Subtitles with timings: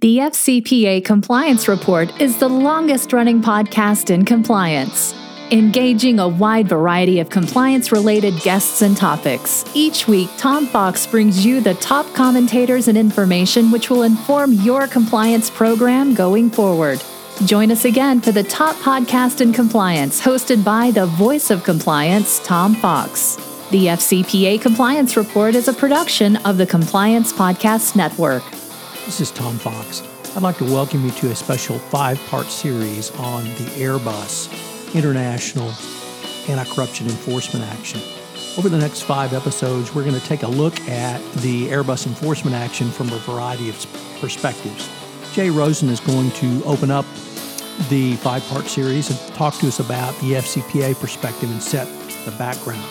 [0.00, 5.12] The FCPA Compliance Report is the longest running podcast in compliance,
[5.50, 9.64] engaging a wide variety of compliance related guests and topics.
[9.74, 14.86] Each week, Tom Fox brings you the top commentators and information which will inform your
[14.86, 17.02] compliance program going forward.
[17.44, 22.38] Join us again for the top podcast in compliance, hosted by the voice of compliance,
[22.46, 23.34] Tom Fox.
[23.72, 28.44] The FCPA Compliance Report is a production of the Compliance Podcast Network.
[29.08, 30.02] This is Tom Fox.
[30.36, 35.70] I'd like to welcome you to a special five part series on the Airbus International
[36.46, 38.02] Anti Corruption Enforcement Action.
[38.58, 42.54] Over the next five episodes, we're going to take a look at the Airbus enforcement
[42.54, 43.76] action from a variety of
[44.20, 44.90] perspectives.
[45.32, 47.06] Jay Rosen is going to open up
[47.88, 51.88] the five part series and talk to us about the FCPA perspective and set
[52.26, 52.84] the background.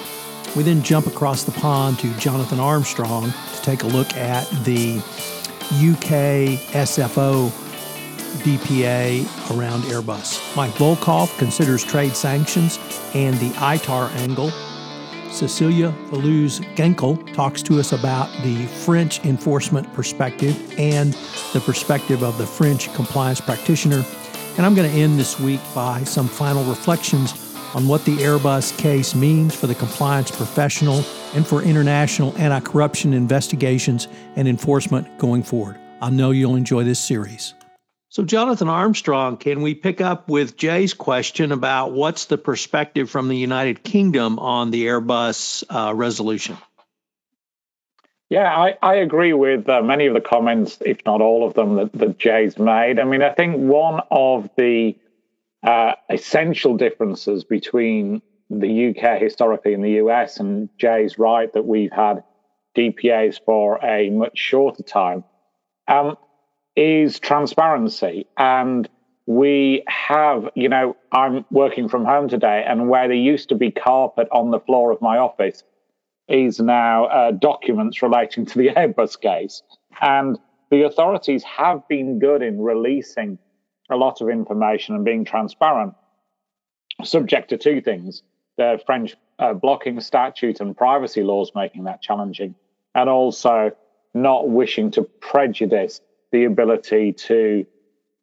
[0.56, 5.00] We then jump across the pond to Jonathan Armstrong to take a look at the
[5.68, 7.50] UK SFO
[8.44, 9.26] DPA
[9.58, 10.56] around Airbus.
[10.56, 12.80] Mike Volkov considers trade sanctions
[13.14, 14.50] and the ITAR angle.
[15.30, 21.14] Cecilia Velouz Genkel talks to us about the French enforcement perspective and
[21.52, 24.06] the perspective of the French compliance practitioner.
[24.56, 27.34] And I'm going to end this week by some final reflections
[27.76, 33.14] on what the Airbus case means for the compliance professional and for international anti corruption
[33.14, 35.78] investigations and enforcement going forward.
[36.02, 37.54] I know you'll enjoy this series.
[38.10, 43.28] So, Jonathan Armstrong, can we pick up with Jay's question about what's the perspective from
[43.28, 46.58] the United Kingdom on the Airbus uh, resolution?
[48.30, 51.76] Yeah, I, I agree with uh, many of the comments, if not all of them,
[51.76, 53.00] that, that Jay's made.
[53.00, 54.96] I mean, I think one of the
[55.64, 61.92] uh, essential differences between the UK historically in the US, and Jay's right that we've
[61.92, 62.24] had
[62.76, 65.24] DPAs for a much shorter time,
[65.88, 66.16] um,
[66.76, 68.28] is transparency.
[68.38, 68.88] And
[69.26, 73.72] we have, you know, I'm working from home today, and where there used to be
[73.72, 75.64] carpet on the floor of my office
[76.30, 79.64] is now uh, documents relating to the Airbus case.
[80.02, 80.38] And
[80.70, 83.40] the authorities have been good in releasing
[83.90, 85.94] a lot of information and being transparent,
[87.04, 88.24] subject to two things
[88.58, 92.56] the French uh, blocking statute and privacy laws making that challenging,
[92.96, 93.72] and also
[94.14, 96.02] not wishing to prejudice
[96.32, 97.66] the ability to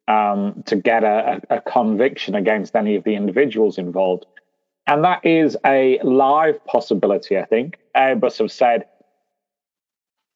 [0.07, 4.27] um, to get a, a, conviction against any of the individuals involved.
[4.85, 7.79] And that is a live possibility, I think.
[7.97, 8.85] Airbus have said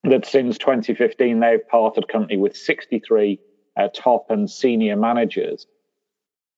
[0.06, 3.40] that since 2015, they've parted company with 63
[3.78, 5.68] uh, top and senior managers.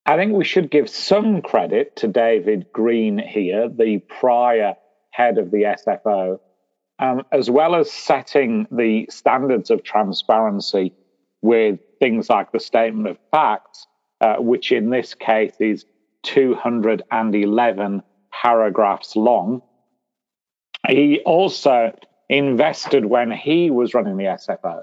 [0.05, 4.75] I think we should give some credit to David Green here, the prior
[5.11, 6.39] head of the SFO,
[6.99, 10.93] um, as well as setting the standards of transparency
[11.41, 13.87] with things like the statement of facts,
[14.21, 15.85] uh, which in this case is
[16.23, 19.61] 211 paragraphs long.
[20.87, 21.95] He also
[22.29, 24.81] invested when he was running the SFO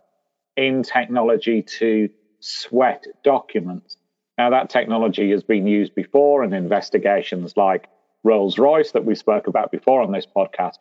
[0.57, 2.09] in technology to
[2.41, 3.98] sweat documents.
[4.39, 7.89] Now, that technology has been used before in investigations like
[8.23, 10.79] Rolls Royce that we spoke about before on this podcast.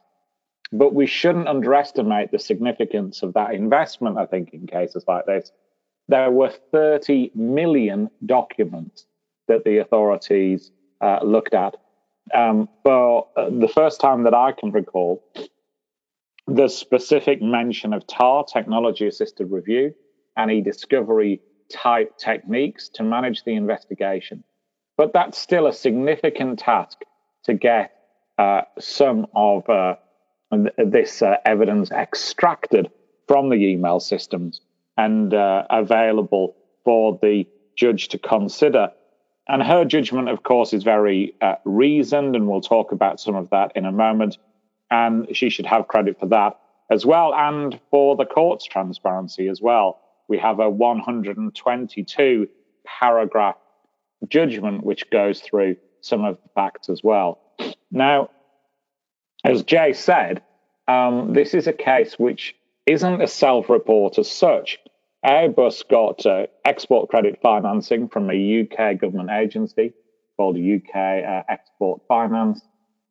[0.71, 5.51] But we shouldn't underestimate the significance of that investment, I think, in cases like this.
[6.07, 9.07] There were 30 million documents
[9.47, 11.77] that the authorities uh, looked at.
[12.33, 15.23] Um, for uh, the first time that I can recall,
[16.45, 19.95] the specific mention of TAR, technology assisted review,
[20.35, 21.41] and e discovery
[21.71, 24.43] type techniques to manage the investigation.
[24.97, 26.99] But that's still a significant task
[27.45, 27.93] to get
[28.37, 29.95] uh, some of uh,
[30.77, 32.89] this uh, evidence extracted
[33.27, 34.61] from the email systems
[34.97, 38.91] and uh, available for the judge to consider.
[39.47, 43.49] And her judgment, of course, is very uh, reasoned, and we'll talk about some of
[43.51, 44.37] that in a moment.
[44.89, 46.59] And she should have credit for that
[46.89, 52.47] as well, and for the court's transparency as well we have a 122
[52.85, 53.55] paragraph
[54.27, 57.39] judgment which goes through some of the facts as well.
[57.91, 58.29] Now,
[59.43, 60.41] as Jay said,
[60.87, 64.79] um, this is a case which isn't a self report as such.
[65.25, 69.93] Airbus got uh, export credit financing from a UK government agency
[70.37, 72.61] called UK uh, Export Finance.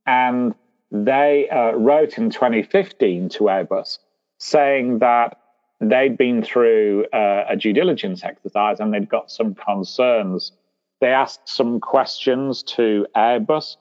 [0.06, 0.54] And
[0.90, 3.98] they uh, wrote in 2015 to Airbus
[4.38, 5.38] saying that
[5.80, 10.52] they'd been through uh, a due diligence exercise and they'd got some concerns.
[11.00, 13.76] They asked some questions to Airbus.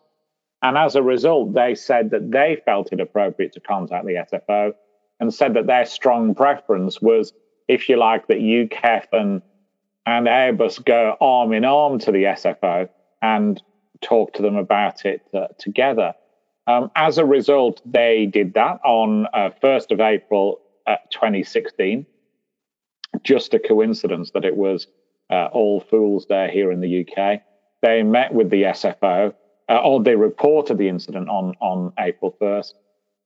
[0.61, 4.73] And as a result, they said that they felt it appropriate to contact the SFO
[5.19, 7.33] and said that their strong preference was,
[7.67, 9.41] if you like, that UKEF and,
[10.05, 12.89] and Airbus go arm in arm to the SFO
[13.21, 13.61] and
[14.01, 16.13] talk to them about it uh, together.
[16.67, 22.05] Um, as a result, they did that on uh, 1st of April uh, 2016.
[23.23, 24.87] Just a coincidence that it was
[25.29, 27.41] uh, All Fools Day here in the UK.
[27.81, 29.33] They met with the SFO,
[29.69, 32.73] uh, or they reported the incident on, on April 1st.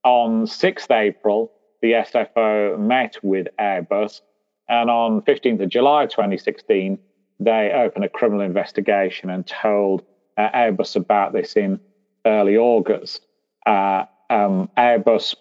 [0.03, 1.51] On 6th April,
[1.81, 4.21] the SFO met with Airbus,
[4.67, 6.99] and on 15th of July 2016,
[7.39, 10.03] they opened a criminal investigation and told
[10.37, 11.79] uh, Airbus about this in
[12.25, 13.25] early August.
[13.65, 15.35] Uh, um, Airbus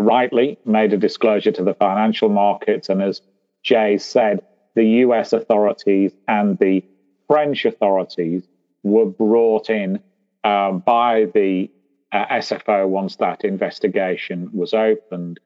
[0.00, 3.22] rightly made a disclosure to the financial markets, and as
[3.62, 4.40] Jay said,
[4.74, 6.84] the US authorities and the
[7.26, 8.46] French authorities
[8.82, 10.00] were brought in
[10.44, 11.70] um, by the
[12.12, 15.40] uh, SFO once that investigation was opened.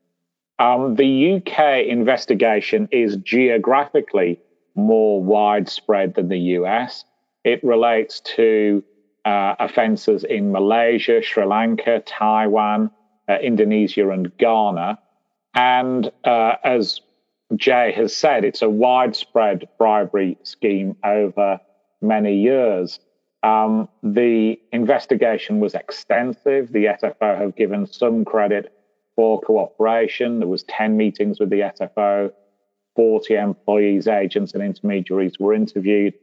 [0.58, 4.40] Um, the UK investigation is geographically
[4.74, 7.04] more widespread than the US.
[7.44, 8.84] It relates to
[9.24, 12.90] uh, offences in Malaysia, Sri Lanka, Taiwan,
[13.32, 14.98] uh, Indonesia, and Ghana.
[15.54, 17.00] And uh, as
[17.56, 21.60] Jay has said, it's a widespread bribery scheme over
[22.00, 22.98] many years.
[23.42, 26.72] Um, the investigation was extensive.
[26.72, 28.72] The SFO have given some credit
[29.16, 30.38] for cooperation.
[30.38, 32.32] There was 10 meetings with the SFO.
[32.94, 36.14] 40 employees, agents, and intermediaries were interviewed,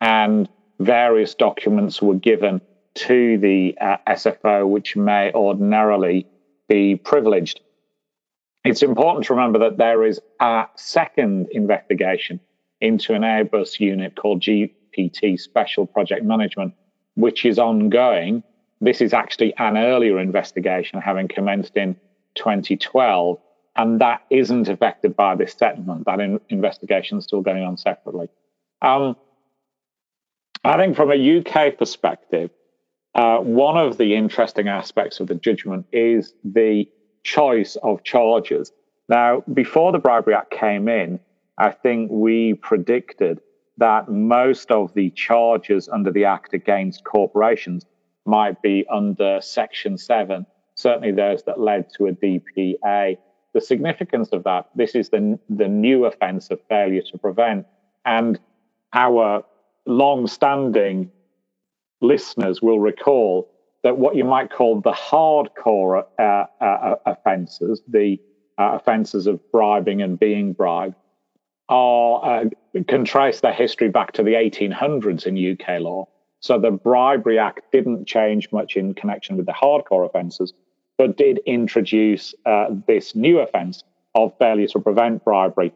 [0.00, 0.48] and
[0.80, 2.62] various documents were given
[2.94, 6.26] to the uh, SFO, which may ordinarily
[6.68, 7.60] be privileged.
[8.64, 12.40] It's important to remember that there is a second investigation
[12.80, 16.74] into an Airbus unit called GPT Special Project Management,
[17.14, 18.42] which is ongoing.
[18.80, 21.96] This is actually an earlier investigation, having commenced in
[22.34, 23.38] 2012,
[23.76, 26.06] and that isn't affected by this settlement.
[26.06, 28.28] That in, investigation is still going on separately.
[28.82, 29.16] Um,
[30.64, 32.50] I think from a UK perspective,
[33.14, 36.86] uh, one of the interesting aspects of the judgment is the
[37.22, 38.72] choice of charges.
[39.08, 41.20] Now, before the Bribery Act came in,
[41.58, 43.40] I think we predicted
[43.78, 47.84] that most of the charges under the Act against corporations
[48.24, 53.18] might be under Section 7, certainly those that led to a DPA
[53.54, 57.66] the significance of that, this is the, the new offence of failure to prevent.
[58.04, 58.38] And
[58.92, 59.44] our
[59.86, 61.10] long standing
[62.06, 63.50] listeners will recall
[63.82, 66.22] that what you might call the hardcore uh,
[66.60, 68.18] uh, uh, offences, the
[68.58, 70.94] uh, offences of bribing and being bribed,
[71.68, 72.44] are uh,
[72.88, 76.06] can trace their history back to the 1800s in UK law.
[76.40, 80.52] So the Bribery Act didn't change much in connection with the hardcore offences,
[80.98, 83.82] but did introduce uh, this new offence
[84.14, 85.72] of failure to prevent bribery.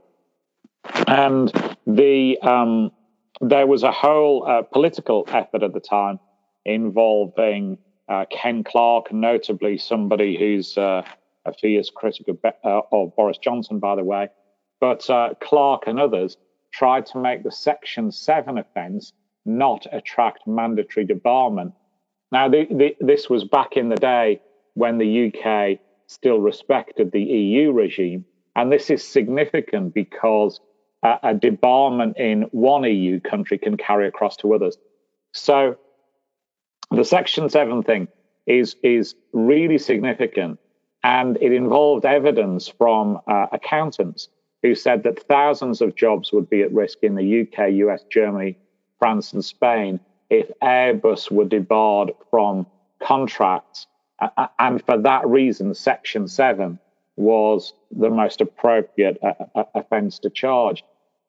[1.06, 1.50] And
[1.86, 2.92] the um,
[3.40, 6.18] there was a whole uh, political effort at the time
[6.64, 7.78] involving
[8.08, 11.02] uh, Ken Clarke, notably somebody who's uh,
[11.44, 14.28] a fierce critic of, uh, of, Boris Johnson, by the way.
[14.80, 16.36] But uh, Clarke and others
[16.72, 19.12] tried to make the Section 7 offence
[19.44, 21.72] not attract mandatory debarment.
[22.30, 24.40] Now, the, the, this was back in the day
[24.74, 28.24] when the UK still respected the EU regime.
[28.54, 30.60] And this is significant because
[31.02, 34.76] a, a debarment in one EU country can carry across to others.
[35.32, 35.76] So
[36.90, 38.08] the Section 7 thing
[38.46, 40.58] is, is really significant.
[41.04, 44.28] And it involved evidence from uh, accountants
[44.62, 48.58] who said that thousands of jobs would be at risk in the UK, US, Germany,
[48.98, 50.00] France, and Spain
[50.30, 52.66] if Airbus were debarred from
[53.00, 53.86] contracts
[54.58, 56.78] and for that reason, Section 7
[57.18, 60.84] was the most appropriate uh, uh, offence to charge.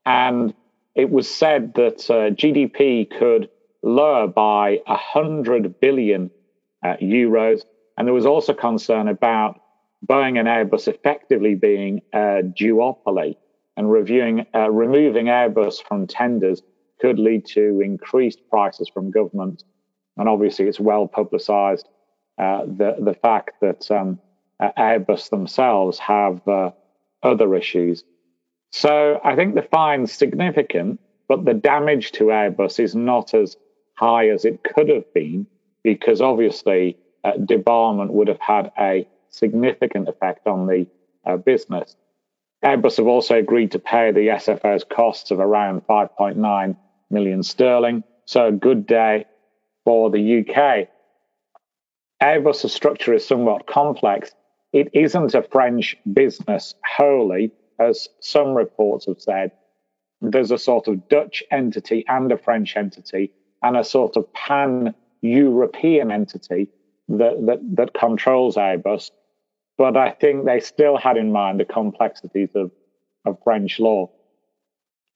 [0.06, 0.54] And
[0.96, 3.50] it was said that uh, GDP could
[3.82, 6.32] lower by 100 billion
[6.84, 7.62] uh, euros.
[7.98, 9.60] And there was also concern about
[10.06, 13.36] Boeing and Airbus effectively being a duopoly
[13.76, 16.62] and reviewing, uh, removing Airbus from tenders
[17.02, 19.64] could lead to increased prices from government.
[20.18, 21.88] And obviously, it's well publicized
[22.38, 24.20] uh, the the fact that um,
[24.62, 26.72] Airbus themselves have uh,
[27.24, 28.04] other issues.
[28.72, 33.58] So I think the fine's significant, but the damage to Airbus is not as
[33.96, 35.48] high as it could have been
[35.84, 40.88] because obviously uh, debarment would have had a significant effect on the
[41.26, 41.96] uh, business.
[42.64, 46.76] Airbus have also agreed to pay the SFO's costs of around 5.9
[47.10, 48.04] million sterling.
[48.26, 49.26] So a good day
[49.86, 50.90] for the UK.
[52.22, 54.32] Airbus's structure is somewhat complex.
[54.72, 59.52] It isn't a French business wholly, as some reports have said.
[60.22, 63.32] There's a sort of Dutch entity and a French entity,
[63.64, 66.68] and a sort of pan European entity
[67.10, 69.12] that, that, that controls Airbus.
[69.78, 72.72] But I think they still had in mind the complexities of,
[73.26, 74.10] of French law.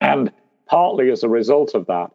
[0.02, 0.32] And
[0.66, 2.12] partly as a result of that,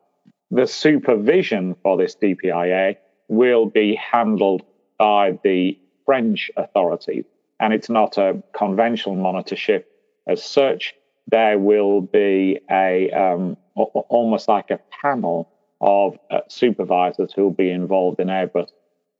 [0.50, 2.96] the supervision for this DPIA
[3.28, 4.62] will be handled
[4.98, 7.26] by the French authorities.
[7.60, 9.84] And it's not a conventional monitorship
[10.26, 10.94] as such.
[11.26, 15.50] There will be a um, almost like a panel
[15.82, 18.70] of uh, supervisors who will be involved in Airbus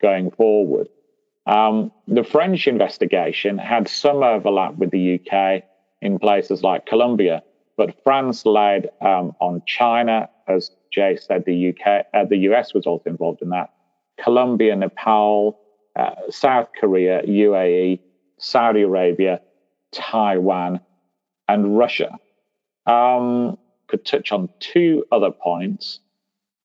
[0.01, 0.89] going forward.
[1.45, 5.65] Um, the French investigation had some overlap with the UK
[6.01, 7.43] in places like Colombia,
[7.77, 11.45] but France led um, on China, as Jay said.
[11.45, 13.75] The UK, uh, the US was also involved in that.
[14.17, 15.59] Colombia, Nepal,
[15.99, 18.01] uh, South Korea, UAE,
[18.39, 19.41] Saudi Arabia,
[19.93, 20.81] Taiwan,
[21.49, 22.19] and Russia.
[22.87, 26.01] Um, could touch on two other points.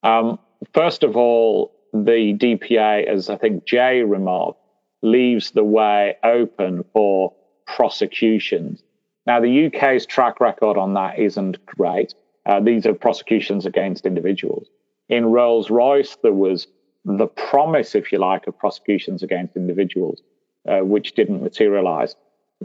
[0.03, 0.39] Um,
[0.73, 4.59] first of all, the DPA, as I think Jay remarked,
[5.01, 7.33] leaves the way open for
[7.65, 8.83] prosecutions.
[9.25, 12.13] Now, the UK's track record on that isn't great.
[12.45, 14.67] Uh, these are prosecutions against individuals.
[15.07, 16.67] In Rolls Royce, there was
[17.05, 20.22] the promise, if you like, of prosecutions against individuals,
[20.67, 22.15] uh, which didn't materialize,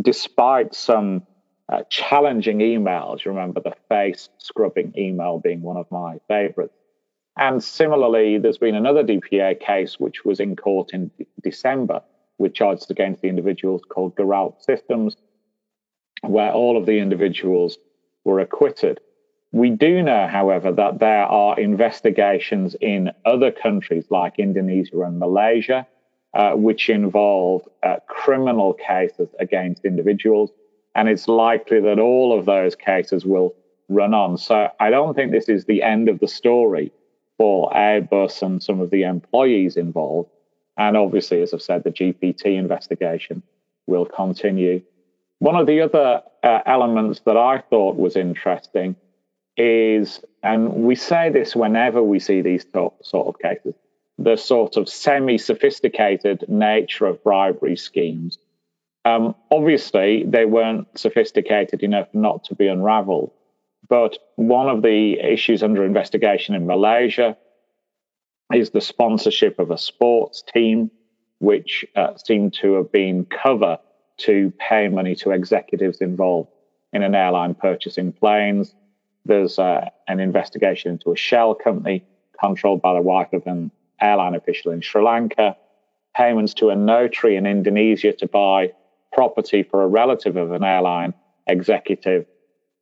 [0.00, 1.26] despite some
[1.68, 3.26] uh, challenging emails.
[3.26, 6.75] Remember the face scrubbing email being one of my favorites.
[7.37, 11.11] And similarly, there's been another DPA case which was in court in
[11.42, 12.02] December
[12.38, 15.16] with charges against the individuals called Güralp Systems,
[16.23, 17.78] where all of the individuals
[18.25, 19.00] were acquitted.
[19.52, 25.87] We do know, however, that there are investigations in other countries like Indonesia and Malaysia,
[26.35, 30.50] uh, which involve uh, criminal cases against individuals.
[30.95, 33.55] And it's likely that all of those cases will
[33.88, 34.37] run on.
[34.37, 36.93] So I don't think this is the end of the story
[37.38, 40.28] for Airbus and some of the employees involved.
[40.76, 43.43] And obviously, as I've said, the GPT investigation
[43.87, 44.83] will continue.
[45.38, 48.97] One of the other uh, elements that I thought was interesting
[49.58, 53.74] is, and we say this whenever we see these top sort of cases,
[54.18, 58.38] the sort of semi sophisticated nature of bribery schemes.
[59.04, 63.32] Um, obviously, they weren't sophisticated enough not to be unraveled.
[63.88, 67.36] But one of the issues under investigation in Malaysia
[68.52, 70.90] is the sponsorship of a sports team,
[71.38, 73.78] which uh, seemed to have been cover
[74.18, 76.50] to pay money to executives involved
[76.92, 78.74] in an airline purchasing planes.
[79.28, 82.04] There's uh, an investigation into a shell company
[82.40, 83.70] controlled by the wife of an
[84.00, 85.56] airline official in Sri Lanka,
[86.16, 88.73] payments to a notary in Indonesia to buy
[89.12, 91.12] property for a relative of an airline
[91.47, 92.25] executive.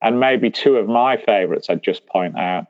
[0.01, 2.67] And maybe two of my favorites I'd just point out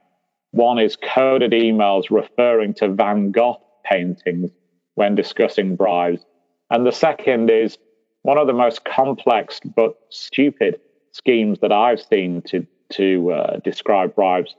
[0.52, 4.50] one is coded emails referring to Van Gogh paintings
[4.94, 6.24] when discussing bribes.
[6.70, 7.76] And the second is
[8.22, 10.80] one of the most complex but stupid
[11.12, 14.54] schemes that I've seen to, to uh, describe bribes,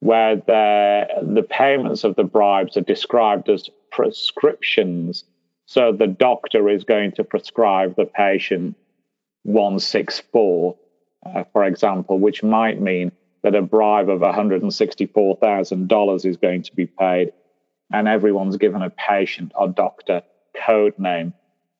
[0.00, 5.24] where the payments of the bribes are described as prescriptions.
[5.66, 8.76] So the doctor is going to prescribe the patient
[9.42, 10.76] 164,
[11.26, 16.86] uh, for example, which might mean that a bribe of $164,000 is going to be
[16.86, 17.32] paid,
[17.92, 20.22] and everyone's given a patient or doctor
[20.54, 21.32] code name.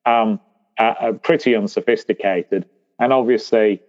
[0.07, 0.41] Um,
[0.79, 2.67] uh, pretty unsophisticated.
[2.99, 3.83] And obviously,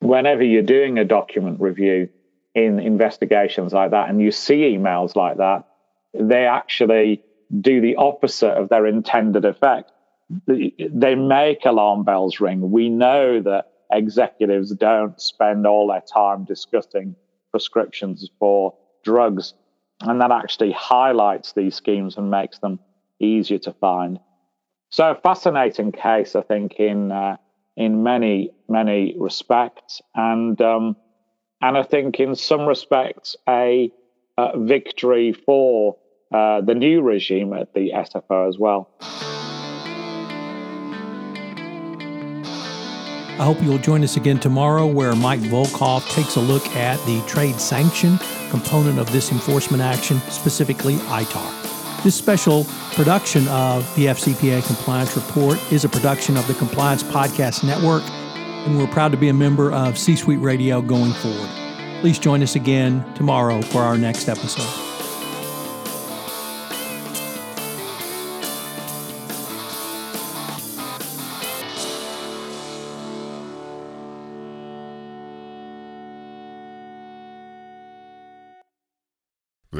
[0.00, 2.08] whenever you're doing a document review
[2.54, 5.66] in investigations like that, and you see emails like that,
[6.12, 7.22] they actually
[7.60, 9.92] do the opposite of their intended effect.
[10.46, 12.70] They make alarm bells ring.
[12.70, 17.16] We know that executives don't spend all their time discussing
[17.50, 19.54] prescriptions for drugs.
[20.00, 22.78] And that actually highlights these schemes and makes them
[23.18, 24.18] easier to find.
[24.90, 27.36] So, a fascinating case, I think, in uh,
[27.80, 30.96] in many many respects, and um,
[31.62, 33.90] and I think in some respects a,
[34.36, 35.96] a victory for
[36.30, 38.90] uh, the new regime at the SFO as well.
[43.40, 47.22] I hope you'll join us again tomorrow where Mike Volkov takes a look at the
[47.26, 48.18] trade sanction
[48.50, 51.69] component of this enforcement action, specifically ITAR.
[52.02, 52.64] This special
[52.94, 58.78] production of the FCPA Compliance Report is a production of the Compliance Podcast Network, and
[58.78, 61.50] we're proud to be a member of C Suite Radio going forward.
[62.00, 64.89] Please join us again tomorrow for our next episode.